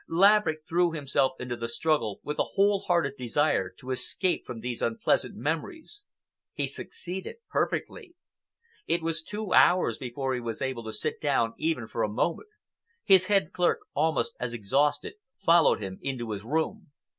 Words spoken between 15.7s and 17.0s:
him into his room.